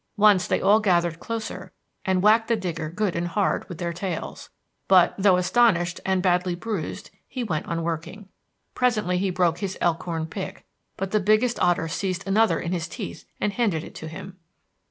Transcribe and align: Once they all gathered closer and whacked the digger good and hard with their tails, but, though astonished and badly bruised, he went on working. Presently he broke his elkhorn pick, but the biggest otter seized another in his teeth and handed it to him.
Once 0.17 0.47
they 0.47 0.59
all 0.59 0.79
gathered 0.79 1.19
closer 1.19 1.71
and 2.05 2.23
whacked 2.23 2.47
the 2.47 2.55
digger 2.55 2.89
good 2.89 3.15
and 3.15 3.27
hard 3.27 3.69
with 3.69 3.77
their 3.77 3.93
tails, 3.93 4.49
but, 4.87 5.13
though 5.15 5.37
astonished 5.37 5.99
and 6.03 6.23
badly 6.23 6.55
bruised, 6.55 7.11
he 7.27 7.43
went 7.43 7.67
on 7.67 7.83
working. 7.83 8.27
Presently 8.73 9.19
he 9.19 9.29
broke 9.29 9.59
his 9.59 9.77
elkhorn 9.79 10.25
pick, 10.25 10.65
but 10.97 11.11
the 11.11 11.19
biggest 11.19 11.59
otter 11.59 11.87
seized 11.87 12.27
another 12.27 12.59
in 12.59 12.71
his 12.71 12.87
teeth 12.87 13.25
and 13.39 13.53
handed 13.53 13.83
it 13.83 13.93
to 13.93 14.07
him. 14.07 14.37